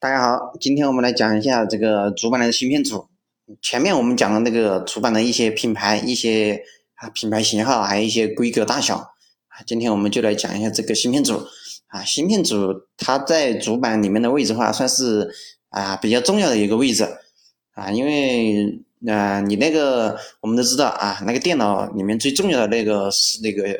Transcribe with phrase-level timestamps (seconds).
[0.00, 3.08] 大家好，今天我们来讲一下这个主板的芯片组。
[3.60, 6.62] 前面我们讲了那个主板的一些品牌、一些
[6.94, 9.58] 啊品牌型号，还有一些规格大小啊。
[9.66, 11.42] 今天我们就来讲一下这个芯片组
[11.88, 12.04] 啊。
[12.04, 15.28] 芯片组它在主板里面的位置的话，算是
[15.70, 17.02] 啊比较重要的一个位置
[17.74, 23.76] 啊，因为啊你那个我们都知道啊，那个电脑里面最重要的那个是那个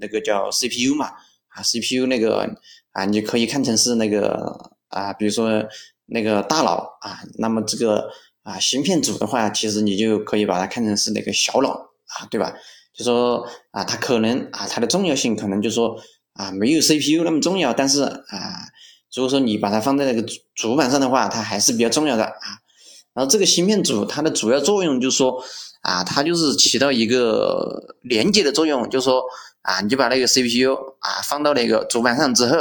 [0.00, 1.06] 那个叫 CPU 嘛
[1.50, 2.52] 啊，CPU 那个
[2.90, 4.72] 啊，你可以看成是那个。
[4.96, 5.62] 啊，比如说
[6.06, 8.08] 那个大脑啊，那么这个
[8.42, 12.54] 啊芯片组的话，其实你就可以把它看成是那个小脑啊，对吧？
[12.94, 15.94] 就说啊，它可能啊，它的重要性可能就说
[16.32, 18.72] 啊，没有 CPU 那么重要，但是啊，
[19.14, 22.64] 如果说你把它放在那个主主板上的话，它还是比较重要的啊。
[23.12, 25.44] 然后这个芯片组它的主要作用就是说
[25.82, 29.22] 啊，它就是起到一个连接的作用，就是说
[29.60, 32.56] 啊，你就把那个 CPU 啊放到那个主板上之后。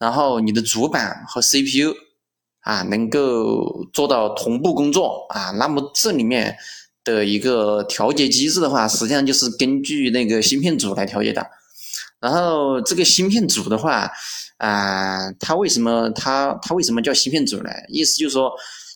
[0.00, 1.94] 然后你的主板和 CPU
[2.62, 6.56] 啊能够做到同步工作啊，那么这里面
[7.04, 11.46] 的一个调节机制的话，实际上就是根据那个芯片组来调节的。
[12.18, 14.10] 然后这个芯片组的话
[14.56, 17.68] 啊，它为什么它它为什么叫芯片组呢？
[17.88, 18.50] 意思就是说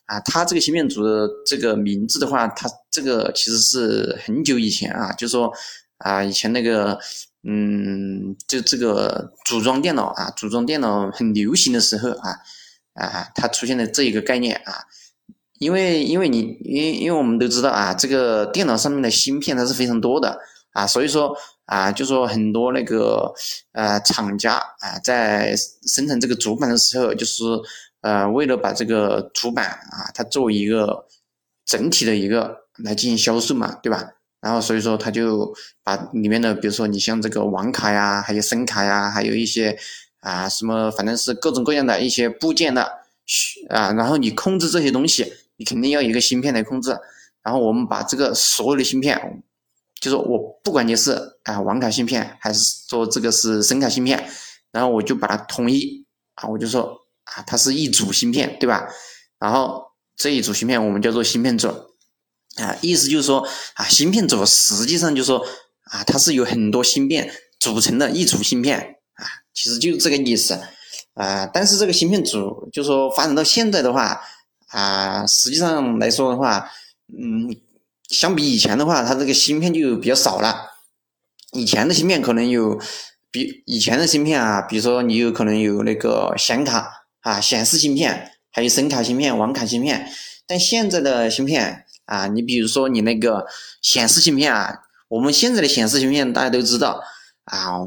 [0.06, 5.52] 啊，它这个芯片组的这个名字的话，它这个其实是很久以前啊，就说
[5.98, 6.98] 啊以前那个。
[7.46, 12.38] 嗯，就这个组装电脑啊，组装电脑很流行的时候啊，
[12.94, 14.86] 啊，它出现的这一个概念啊，
[15.58, 20.38] 因为因为你因因为我们都知道啊，这个电脑上面的芯片它是非常多的
[20.72, 23.32] 啊，所以说啊，就说很多那个
[23.72, 25.54] 呃厂家啊，在
[25.86, 27.44] 生产这个主板的时候，就是
[28.00, 31.06] 呃为了把这个主板啊，它作为一个
[31.66, 34.12] 整体的一个来进行销售嘛，对吧？
[34.44, 39.74] 然后所以说他就把里面的，比如说你像这个网卡呀，还有声卡呀，还有一些
[40.20, 42.82] 啊什么，反正是各种各样的一些部件的
[43.70, 46.94] 啊，然后你控制这些东西，你肯定要一个芯片来控制。
[47.42, 49.42] 然后我们把这个所有的芯片，
[49.98, 54.28] 就是我不管你是啊网卡芯片，还是说这个是声卡芯片，
[54.72, 56.04] 然后我就把它统一
[56.34, 58.86] 啊，我就说啊它是一组芯片，对吧？
[59.38, 61.72] 然后这一组芯片我们叫做芯片组。
[62.56, 63.44] 啊，意思就是说
[63.74, 65.44] 啊，芯片组实际上就是说
[65.90, 67.28] 啊，它是由很多芯片
[67.58, 68.78] 组成的一组芯片
[69.14, 70.60] 啊，其实就是这个意思
[71.14, 71.50] 啊。
[71.52, 74.22] 但是这个芯片组就是说发展到现在的话
[74.68, 76.70] 啊，实际上来说的话，
[77.08, 77.56] 嗯，
[78.08, 80.70] 相比以前的话，它这个芯片就比较少了。
[81.52, 82.80] 以前的芯片可能有
[83.32, 90.08] 比以前的芯片啊，比如说你有可能有那个显卡啊、显示芯片，还有声卡芯片、网卡芯片，
[90.46, 91.80] 但现在的芯片。
[92.06, 93.46] 啊，你比如说你那个
[93.80, 97.02] 显示芯片啊，我们现在的显示芯片大家都知道
[97.44, 97.80] 啊，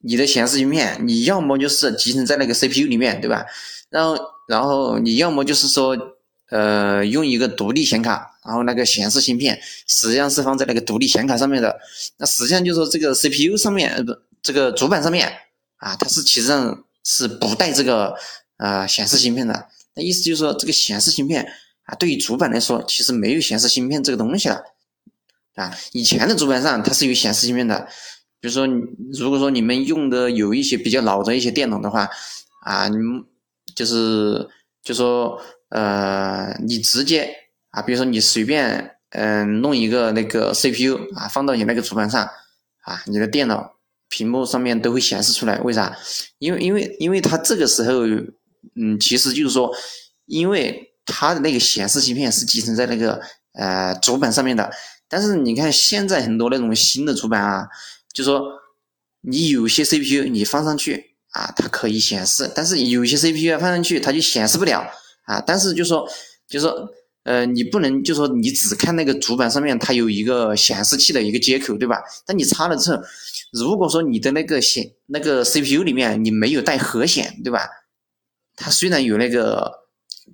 [0.00, 3.46] 你的显示芯片你要么就是集成在那个 CPU 里面，对吧？
[3.88, 4.18] 然后
[4.48, 5.96] 然后你要么就是说
[6.50, 11.78] 呃用一个独立显卡，然后那个显示芯片实际上是放在那个独立显卡上面的。
[12.18, 15.32] 那实际上就是说这个 CPU 上面呃不这个主板上面
[15.76, 18.14] 啊，它是其实上是不带这个
[18.58, 19.68] 呃显示芯片的。
[19.94, 21.50] 那意思就是说这个显示芯片。
[21.84, 24.62] 啊，对于主板来说，其实没有显示芯片这个东西了，
[25.56, 27.88] 啊，以前的主板上它是有显示芯片的，
[28.40, 28.66] 比如说，
[29.18, 32.08] 如果说你们用的有一些比较老的一些电脑的话，
[32.64, 33.24] 啊，你们
[33.74, 34.48] 就是
[34.80, 37.28] 就说，呃，你直接
[37.70, 42.24] 啊，比如说你随便嗯弄一个那个 CPU 啊，放到你那个主板上，
[42.82, 43.74] 啊，你的电脑
[44.08, 45.96] 屏幕上面都会显示出来，为啥？
[46.38, 48.06] 因为因为因为它这个时候，
[48.76, 49.74] 嗯，其实就是说，
[50.26, 50.90] 因为。
[51.04, 53.20] 它的那个显示芯片是集成在那个
[53.54, 54.70] 呃主板上面的，
[55.08, 57.66] 但是你看现在很多那种新的主板啊，
[58.14, 58.42] 就说
[59.22, 64.88] 你有些 CPU 你放上去啊，它可以显示，但是有些 CPU 放上去它就显示不了
[65.24, 65.40] 啊。
[65.44, 66.08] 但是就说
[66.48, 66.88] 就说
[67.24, 71.98] 呃你不能就说你只看那个主板上面它有一个显示器的一个接口，对吧？
[72.24, 73.02] 但你插了之后，
[73.52, 77.68] 如果说你的那个显那个 CPU 里面你没有带核显，对吧？
[78.56, 79.81] 它虽然有那个。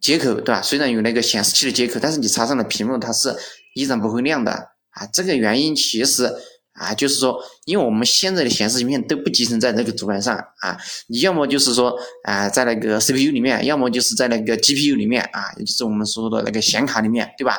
[0.01, 0.63] 接口对吧？
[0.63, 3.35] 虽然有那个显示器的接口，但是你插上了屏幕，它是
[3.75, 4.53] 依然不会亮的
[4.91, 5.07] 啊。
[5.13, 6.33] 这个原因其实
[6.73, 17.55] 啊，就是说，因为我们现在的显示芯片都不集成在那个主板上啊，你要么就是说啊，在那个 CPU 里面，要么就是在那个 GPU 里面啊，也就是我们说的那个显卡里面，对吧？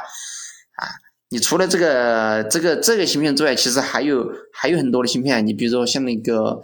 [0.76, 0.88] 啊，
[1.30, 6.62] 你除了这个这个这个芯片之外，其实还有还有很多的芯片，你比如说像那个。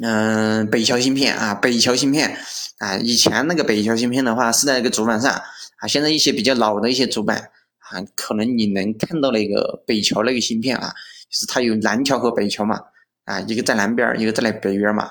[0.00, 2.36] 嗯，北桥芯片啊，北桥芯片
[2.78, 7.38] 啊，以前那个北桥芯片的话是在那个主板上啊，现在一些比较老的一些主板
[7.78, 10.92] 啊，可能你能看到那个北桥那个芯片啊，
[11.30, 12.80] 就是它有南桥和北桥嘛
[13.24, 15.08] 啊，一个在南边一个在那北边嘛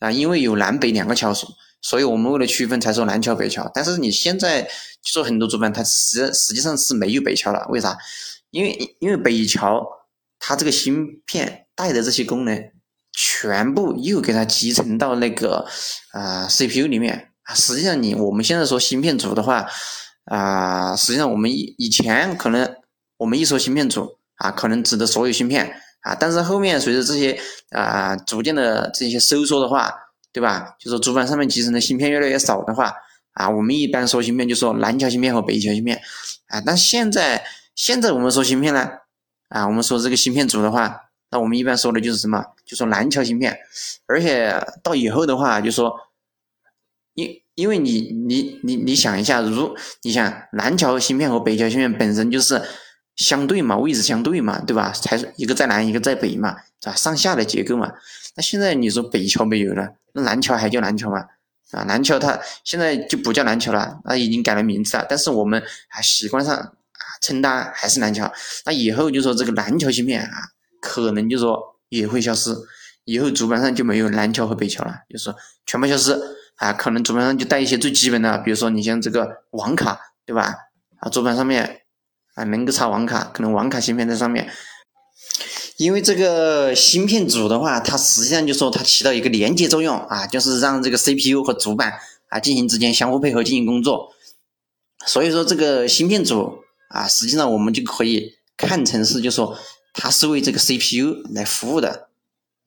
[0.00, 1.32] 啊，因为有南北两个桥，
[1.80, 3.70] 所以我们为了区分才说南桥北桥。
[3.72, 7.96] 但是你现在就说很多主板它实实际上是没有北桥了，为啥？
[8.50, 9.86] 因为因为北桥
[10.40, 12.70] 它这个芯片带的这些功能
[13.14, 15.66] 全部又给它集成到那个
[16.12, 17.54] 啊 CPU 里面啊。
[17.54, 19.66] 实际上你我们现在说芯片组的话
[20.24, 22.76] 啊，实际上我们以以前可能
[23.18, 27.38] 我们一说芯片组啊，可能指的所有芯片啊，但是后面随着这些
[27.70, 30.00] 啊逐渐的这些收缩的话。
[30.34, 30.74] 对吧？
[30.80, 32.92] 就是主板上面集成的芯片越来越少的话，
[33.34, 35.96] 啊，我们一般说芯片就说南桥芯片和北桥芯片，
[36.48, 37.44] 啊，但现在
[37.76, 38.90] 现在我们说芯片呢，
[39.48, 41.02] 啊，我们说这个芯片组的话，
[41.34, 42.44] 那我们一般说的就是什么？
[42.64, 43.58] 就说南桥芯片，
[44.06, 44.54] 而且
[44.84, 45.92] 到以后的话，就说，
[47.14, 52.62] 因因为你你你你想一下，如你想南桥芯片和北桥芯片本身就是
[53.16, 54.92] 相对嘛，位置相对嘛，对吧？
[54.92, 56.94] 才是一个在南，一个在北嘛，是吧？
[56.94, 57.92] 上下的结构嘛。
[58.36, 59.88] 那现在你说北桥没有了。
[60.12, 61.26] 那南桥还叫南桥吗？
[61.72, 65.04] 啊，南桥它现在就不叫南桥了，那已经改了名字了。
[65.08, 68.32] 但是我们还习惯上啊称它还是南桥。
[68.64, 70.30] 那以后就说这个南桥芯片啊，
[70.84, 71.58] 可能就说
[71.88, 72.54] 也会消失，
[73.04, 75.34] 以后主板上就没有南桥和北桥了，就是
[75.64, 76.12] 全部消失
[76.56, 76.74] 啊。
[76.74, 80.54] 可能主板上就带一些最基本的，比如说你像这个网卡，对吧？
[81.00, 81.80] 啊，主板上面
[82.34, 84.50] 啊能够插网卡，可能网卡芯片在上面。
[85.78, 91.94] 因为这个芯片组的话，它实际上就说它起到一个连接作用啊，就是让这个 CPU 和主板
[92.28, 94.12] 啊进行之间相互配合进行工作。
[95.06, 96.58] 所以说这个芯片组
[96.90, 99.58] 啊，实际上我们就可以看成是就说
[99.94, 102.08] 它是为这个 CPU 来服务的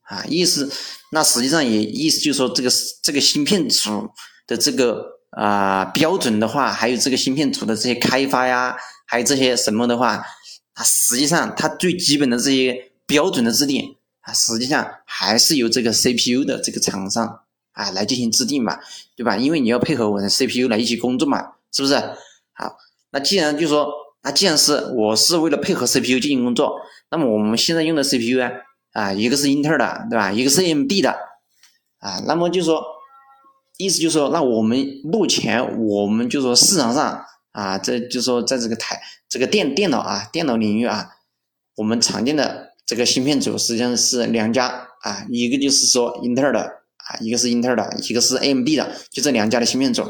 [0.02, 0.72] 啊，意思
[1.12, 2.70] 那实际上也意思就是说这个
[3.04, 4.10] 这个芯片组
[4.48, 8.76] 的这个啊标准的话，还有这个芯片组的这些开发呀，
[9.06, 10.26] 还有这些什么的话，
[10.74, 12.92] 它实际上它最基本的这些。
[13.10, 17.40] 标准的制定啊，实际上还是由这个 CPU 的这个厂商
[17.72, 18.78] 啊来进行制定嘛，
[19.16, 19.38] 对吧？
[19.38, 21.96] 因为你要配合我的 CPU 来一起工作嘛，是不是？
[22.52, 22.76] 好，
[23.12, 23.88] 那既然就说，
[24.28, 28.52] 那既然是我是为了配合 CPU 进行工作，那么我们现在用的 CPU 啊，
[28.92, 30.30] 啊，一个是英特尔的，对吧？
[30.34, 31.12] 一个是 AMD 的，
[32.00, 32.84] 啊，那么就说，
[33.78, 41.12] 意思就是说，那我们目前我们就说市场上啊，这就说在这个台这个电电脑啊电脑领域啊，
[41.78, 42.74] 我们常见的。
[42.86, 50.04] 这个芯片组实际上是两家啊，一个就是说英特尔的啊，一个是英特尔的，一个是 AMD 的，就这两家的芯片组。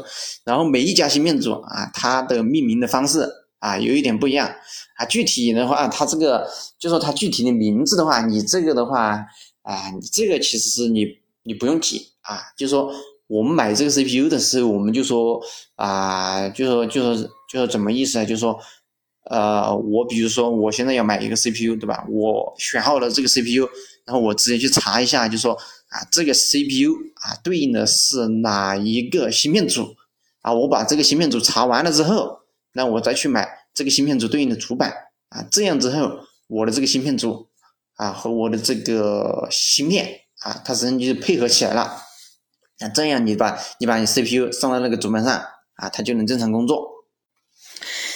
[0.44, 4.48] 然后每一家芯片组啊，它的命名的方式啊有一点不一样
[4.96, 5.04] 啊。
[5.06, 9.24] 具体的话，它这个就说它具体的名字的话，你这个的话
[9.62, 11.06] 啊，你这个其实是你
[11.42, 12.40] 你不用记啊。
[12.56, 12.92] 就说
[13.26, 15.40] 我们买这个 CPU 的时候，我们就说
[15.76, 17.14] 啊，就说就说
[17.50, 18.24] 就说怎么意思啊？
[18.24, 18.58] 就说。
[19.30, 22.02] 呃，我比如说，我现在要买一个 CPU，对吧？
[22.08, 23.68] 我选好了这个 CPU，
[24.06, 29.94] 然后我直接去查一下，就说啊，这个 CPU 啊对应的是哪一个芯片组
[30.40, 30.50] 啊？
[30.54, 32.38] 我把这个芯片组查完了之后，
[32.72, 34.92] 那我再去买这个芯片组对应的主板
[35.28, 37.48] 啊，这样之后，我的这个芯片组
[37.96, 42.02] 啊和我的这个芯片啊，它实际上就是配合起来了。
[42.80, 45.32] 那这样你把你把你 CPU 上到那个主板上
[45.74, 46.88] 啊，它就能正常工作。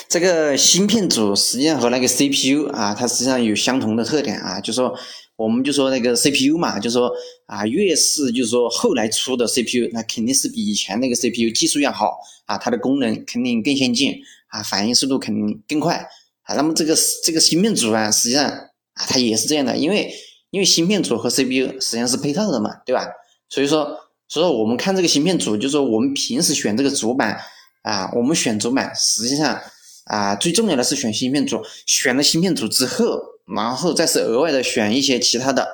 [0.08, 4.94] 这个芯片组实际上和那个 CPU 啊，它实际上有相同的特点啊，就说
[5.36, 7.10] 我们就说那个 CPU 嘛，就说
[7.46, 14.14] 啊，越是就是说后来出的 CPU，那肯定是比以前那个 CPU 技术要好啊，它的功能肯定更先进
[14.52, 16.08] 啊，反应速度肯定更快
[16.44, 16.54] 啊。
[16.54, 16.94] 那么这个
[17.24, 20.14] 这个芯片组啊，实际上啊，它也是这样的，因为
[20.50, 23.08] 因为芯片组和 CPU 实际上是配套的嘛，对吧？
[23.48, 23.84] 所以说，
[24.28, 27.40] 所以说我们看这个芯片组，就是说我们平时选这个主板
[27.82, 29.60] 啊，我们选主板实际上。
[30.06, 35.64] 啊，最重要的是选芯片组，选了芯片组之后，然后再是额外的选一些其他的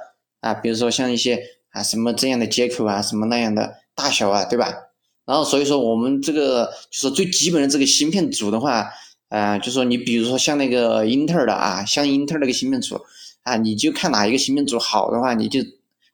[0.40, 4.87] 啊，比如说像一些啊什么这样的接口啊，什么那样的大小啊，对吧？
[5.28, 8.88] 然后所以说我们这个就是最基本的这个芯片组的话，
[9.28, 12.98] 啊，就说你比如说像那个英特尔的啊，像英特尔那个芯片组
[13.42, 15.60] 啊，你就看哪一个芯片组好的话，你就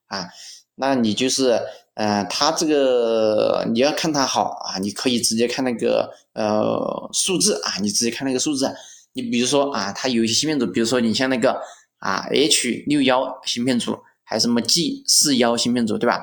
[0.08, 0.26] 啊，
[0.74, 1.60] 那你就是。
[1.96, 8.68] 呃，它这个你要看它好啊，你可以直接看那个呃数字啊，你直接看那个数字。
[9.12, 11.56] 你比如说啊，它有一些芯片组，比如说你像那个
[12.00, 16.20] 啊 H 六幺芯片组，还什么 G 四幺芯片组，对吧？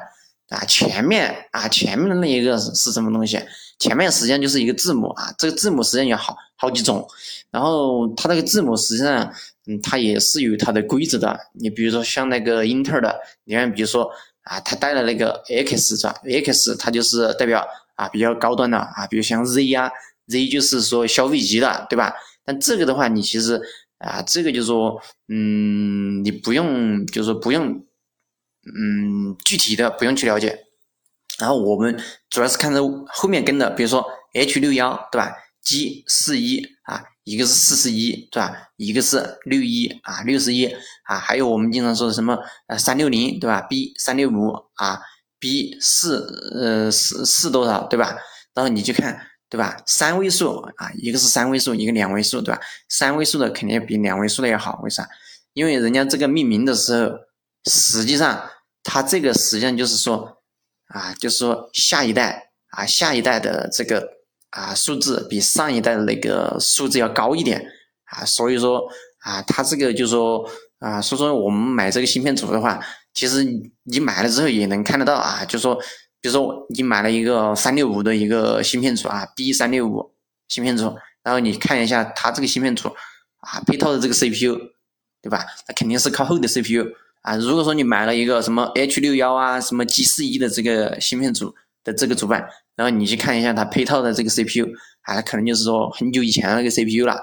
[0.52, 3.40] 啊，前面啊前面的那一个是什么东西？
[3.80, 7.08] 前面实际上就是一个字母啊，这个字母实际上有好好几种，
[7.50, 9.34] 然后它那个字母实际上
[9.68, 11.40] 嗯，它也是有它的规则的。
[11.54, 14.12] 你比如说像那个英特尔的，你看比如说。
[14.44, 17.64] 啊，它带了那个 X 是吧？X 它就是代表
[17.96, 19.92] 啊比较高端的啊，比如像 Z 呀
[20.26, 22.12] ，Z 就是说消费级的，对吧？
[22.44, 23.62] 但这个的话，你其实
[24.00, 27.86] 啊，这个就是说，嗯，你不用，就是说不用，
[28.66, 30.66] 嗯，具体的不用去了解
[31.40, 32.00] 然后我们
[32.30, 38.70] 主要是看着后面跟的，比如说 H 六幺对吧？G 四一啊，一个是四十一对吧？
[38.78, 40.66] 一个是六一啊，六十一
[41.04, 42.38] 啊，还有我们经常说的什么
[42.68, 45.00] 呃三六零对吧？B 三六五啊
[45.40, 46.26] ，B 四
[46.56, 48.18] 呃四四多少对吧？
[48.54, 49.82] 然后你就看对吧？
[49.86, 52.62] 三位数啊，一个是三位数，一个两位数对吧？
[52.90, 55.08] 三位数的肯定比两位数的要好，为啥？
[55.54, 57.18] 因为人家这个命名的时候，
[57.66, 58.50] 实际上
[58.84, 60.38] 它这个实际上就是说。
[60.94, 64.06] 啊，就是说下一代啊，下一代的这个
[64.50, 67.66] 啊数字比上一代的那个数字要高一点
[68.04, 68.86] 啊，所以说
[69.20, 70.46] 啊，它这个就是说
[70.80, 72.78] 啊，所以说我们买这个芯片组的话，
[73.14, 73.42] 其实
[73.84, 75.76] 你买了之后也能看得到啊，就是说
[76.20, 80.14] 比如说你买了一个三六五的一个芯片组啊，B 三六五
[80.50, 82.90] 芯片组，然后你看一下它这个芯片组
[83.40, 84.60] 啊配套的这个 CPU，
[85.22, 85.46] 对吧？
[85.70, 86.86] 那肯定是靠后的 CPU。
[87.22, 94.68] 啊，如果说你买了一个什么 H 六幺啊，什么 G 四一的这个芯片组的这个主板，然后你去看一下它配套的这个 CPU，
[95.04, 97.14] 啊，可能就是说很久以前那个 CPU 了，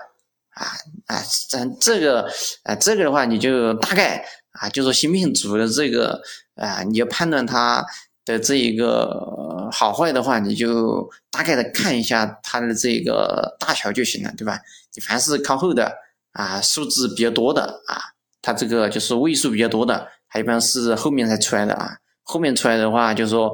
[0.50, 0.66] 啊
[1.06, 2.30] 啊，咱这个
[2.62, 6.20] 啊这个的话，你就大概啊，就说芯片组的这个
[6.54, 7.84] 啊，你要判断它
[8.24, 14.60] 的这一个好坏的话，你就大概的看一下它的这个大小就行了，对吧？
[14.94, 15.92] 你凡是靠后的
[16.32, 17.98] 啊，数字比较多的啊。
[18.40, 21.96] 它这个就是位数比较多的，它一般是后面才出来的啊。
[22.22, 23.52] 后面出来的话，就是说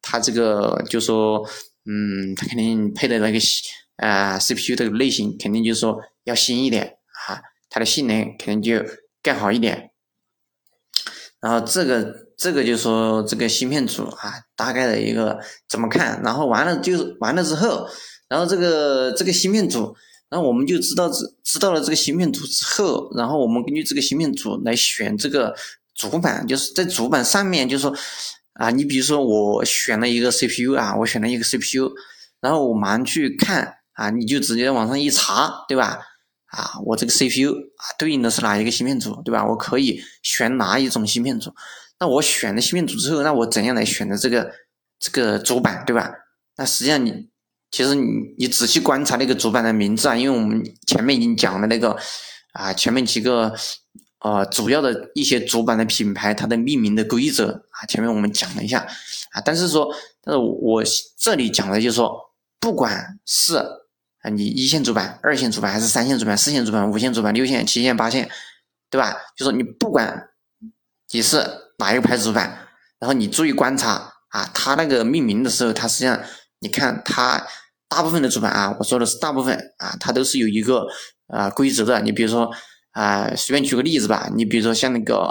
[0.00, 1.44] 它这个就说，
[1.84, 3.38] 嗯，它肯定配的那个
[3.96, 6.96] 啊 CPU 的类型肯定就是说要新一点
[7.26, 8.84] 啊，它的性能肯定就
[9.22, 9.90] 更好一点。
[11.40, 15.38] 然后这个这个就说这个芯片组啊，大概的一个
[15.68, 16.20] 怎么看？
[16.22, 17.88] 然后完了就完了之后，
[18.28, 19.94] 然后这个这个芯片组。
[20.30, 21.14] 然后我们就知道这
[21.50, 25.56] 知道了这个芯片组之后，然后我们根据这个芯片组来选这个
[25.94, 27.96] 主板，就是在主板上面，就是说
[28.52, 31.90] 啊，你比如说我选了一个 CPU 啊，我选了一个 CPU，
[32.42, 35.98] 然后我马上去看啊，你就直接往上一查，对吧？
[36.48, 39.42] 啊，我这个 CPU 啊对应的是哪一个芯片组，对吧？
[39.46, 41.54] 我可以选哪一种芯片组？
[41.98, 44.52] 那我选了芯片组之后，那我怎样来选择这个
[44.98, 46.12] 这个主板，对吧？
[46.58, 47.30] 那实际上你。
[47.70, 48.06] 其实你
[48.38, 51.94] 你仔细观察那个主板的名字啊，因为我们前面已经讲了那个
[52.54, 53.54] 啊，前面几个
[54.20, 58.80] 呃主要的一些主板的品牌它的命名的规则啊，前面我们讲了一下
[59.32, 60.82] 啊，但是说，但是我
[61.18, 62.18] 这里讲的就是说，
[62.58, 68.30] 不管是啊你一线主板、二线主板，还是三线主板、四线主板、五线主板、六线、七线、八线，
[68.88, 69.14] 对吧？
[69.36, 70.30] 就说你不管
[71.12, 71.46] 你是
[71.76, 72.66] 哪一个牌子主板，
[72.98, 76.18] 然后你注意观察啊，它那个命名的时候，它实际上。
[76.60, 77.46] 你看它
[77.88, 80.86] 大部分的主板啊，我说的是大部分啊，它都是有一个
[81.28, 82.00] 啊规则的。
[82.00, 82.50] 你比如说
[82.92, 85.30] 啊，随便举个例子吧，你比如说像那个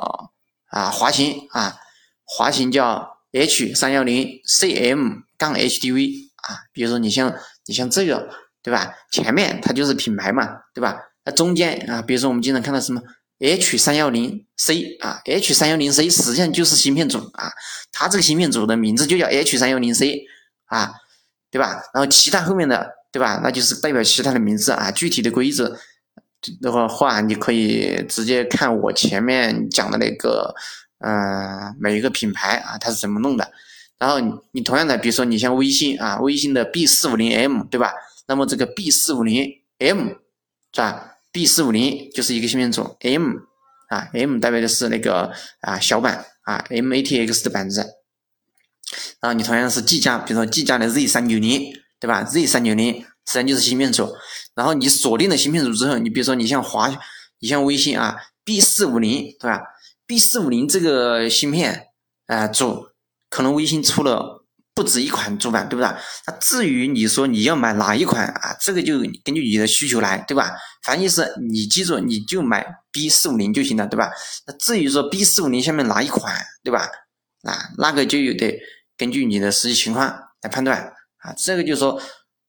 [0.69, 1.75] 啊华行啊，
[2.23, 8.29] 华行叫 H 三幺零 CM 杠 HDV 啊，比如说你像你像这个
[8.63, 8.93] 对吧？
[9.11, 10.97] 前面它就是品牌嘛，对吧？
[11.25, 13.01] 那中间啊，比如说我们经常看到什么
[13.39, 17.51] H 三幺零 C 啊，H 三幺零 C 实际上就是芯片组啊，
[17.91, 20.21] 它这个芯片组的名字就叫 H 三幺零 C
[20.65, 20.93] 啊。
[21.49, 21.81] 对吧？
[21.93, 23.39] 然后其他后面的，对吧？
[23.43, 24.91] 那就是代表其他的名字啊。
[24.91, 25.77] 具体的规则
[26.61, 30.53] 的话，你可以直接看我前面讲的那个，
[30.99, 33.49] 嗯，每一个品牌啊，它是怎么弄的。
[33.97, 34.19] 然后
[34.51, 37.93] 你同样的，比如说你像微信啊，微信的 B 四五零 M，对吧？
[38.27, 39.49] 那么这个 B 四五零
[39.79, 40.09] M
[40.73, 43.37] 是吧？B 四五零就是一个芯片组，M
[43.89, 47.96] 啊，M 代表的是那个啊小板啊，MATX 的板子。
[49.19, 54.13] 然后你同样是技嘉，比如说技嘉的 Z 三九零，对吧？Z 三九零实际上就是芯片组。
[54.53, 56.95] 然后你锁定了芯片组之后，你比如说你像华，
[57.39, 59.61] 你像微信啊，B 四五零，对吧
[60.05, 61.87] ？B 四五零这个芯片
[62.27, 62.89] 啊组，
[63.29, 64.45] 可能微信出了
[64.75, 65.91] 不止一款主板，对不对？
[66.27, 70.55] 那至于你说你要买哪一款啊，这个就根据你的需求来，对吧？
[70.83, 74.11] 反正意思你记住，你就买 B 四五零就行了，对吧？
[74.45, 76.87] 那至于说 B 四五零下面哪一款，对吧？
[77.41, 78.59] 那那个就有得。
[78.97, 80.07] 根据你的实际情况
[80.41, 82.01] 来判断啊，这个就是说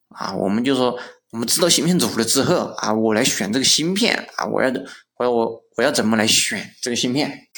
[0.09, 0.99] 啊，我们就说
[1.31, 4.71] 我们知道芯片组了之后啊，我来选这个芯片啊，我要
[5.19, 7.49] 我要我我要怎么来选这个芯片？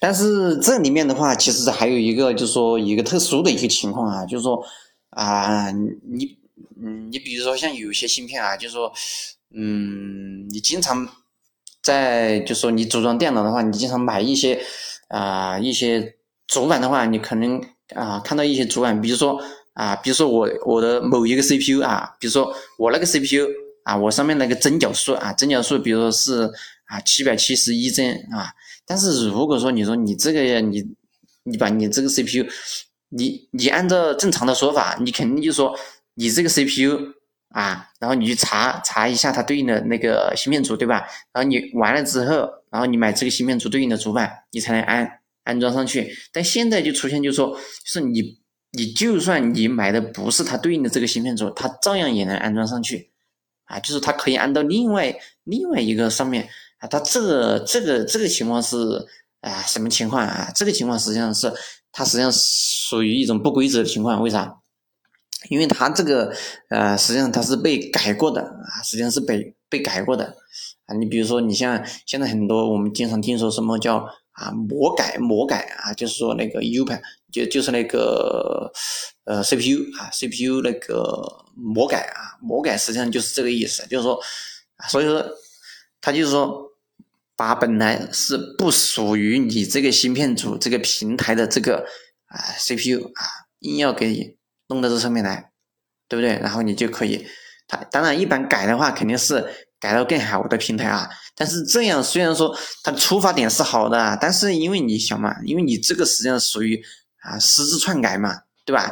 [0.00, 4.60] 但是这里面的话，其实还有一个就是说一个特殊的一个情况啊，就是说
[5.10, 6.36] 啊，你
[6.82, 8.92] 嗯，你比如说像有些芯片啊，就是说
[9.54, 11.08] 嗯，你经常
[11.82, 14.60] 在就是说你组装电脑的话，你经常买一些
[15.08, 16.16] 啊一些
[16.48, 17.62] 主板的话，你可能。
[17.94, 19.40] 啊，看到一些主板，比如说
[19.74, 23.46] 啊，比如说我我的某一个 CPU 啊，比如说我那个 CPU
[23.84, 26.50] 啊，我上面那个针脚数啊，针脚数，比如说是
[26.86, 28.52] 啊七百七十一帧啊，
[28.86, 30.84] 但是如果说你说你这个你
[31.44, 32.46] 你把你这个 CPU
[33.10, 35.74] 你你按照正常的说法，你肯定就说
[36.14, 37.14] 你这个 CPU
[37.50, 41.06] 啊，然后你去查查一下它对应的那个芯片组，对吧？
[41.32, 45.17] 然后你完了之后，然后你买这个芯片组对应的主板，你才能安
[45.48, 46.14] 安装上去。
[46.32, 48.38] 但现在就出现，就说就是你
[48.72, 53.10] 你就算你买的不是它对应的这个芯片组，它照样也能安装上去
[53.64, 56.86] 啊，就是它可以安到另外另外一个上面啊。
[56.86, 58.76] 它这个这个这个情况是
[59.40, 60.52] 啊什么情况啊？
[60.54, 61.52] 这个情况实际上是。
[61.90, 64.54] 它实际上属于一种不规则的情况，为啥？
[65.48, 66.32] 因为它这个
[66.68, 70.36] 呃，实际上它是被改过的啊，实际上是被被改过的
[70.84, 70.94] 啊。
[70.94, 74.06] 你比如说，你像现在很多我们经常听说什么叫
[74.38, 77.02] 啊魔改魔改啊，就是说那个 U 盘
[77.32, 78.72] 就就是那个
[79.24, 84.20] 呃 CPU 啊 CPU 那个魔改啊魔改，实际上就是这个意思，就是说，
[84.88, 85.24] 所以说
[86.00, 86.66] 他就是说。
[87.38, 91.86] 把本来是不属于你这个芯片组这个平台的这个
[92.26, 94.34] 啊 CPU 啊，硬要给你
[94.66, 95.52] 弄到这上面来，
[96.08, 96.36] 对不对？
[96.40, 97.24] 然后你就可以，
[97.68, 101.08] 他当然一般改的话肯定是改到更好的平台啊。
[101.34, 106.82] 但是这样虽然说它的出发点是好的，但是因为你想嘛，因为你这个实际上属于
[107.22, 108.90] 啊私自篡改嘛，对吧？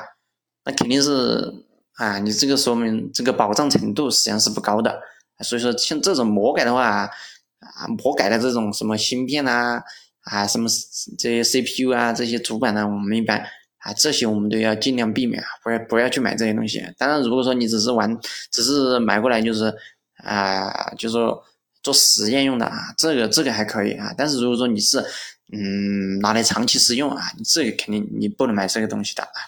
[0.65, 1.53] 那肯定是
[1.95, 5.01] 啊，你这个说明这个保障程度实际上是不高的。
[5.41, 7.11] 所以说像这种魔改的话。
[7.59, 9.83] 啊，魔改的这种什么芯片啊，
[10.25, 10.69] 啊，什么
[11.19, 13.41] 这些 CPU 啊，这些主板呢，我们一般
[13.79, 16.85] 啊，这些我们都要尽量避免啊，不要不要去买这些东西。
[16.99, 18.17] 当然，如果说你只是玩，
[18.53, 19.75] 只是买过来就是
[20.27, 21.43] 啊，就是说
[21.83, 24.13] 做实验用的啊，这个这个还可以啊。
[24.19, 24.99] 但是如果说你是
[25.53, 29.39] 嗯拿来长期使用啊，这个肯定你不能买这个东西的啊。